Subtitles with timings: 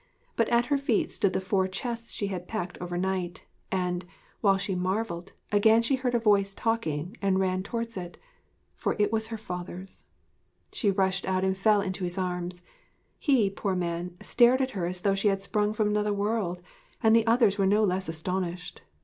[0.35, 4.03] But at her feet stood the four chests she had packed overnight; and,
[4.39, 8.17] while she marvelled, again she heard a voice talking, and ran towards it.
[8.73, 10.05] For it was her father's.
[10.73, 12.63] She rushed out and fell into his arms.
[13.19, 16.63] He, poor man, stared at her as though she had sprung from another world,
[17.03, 18.81] and the others were no less astonished.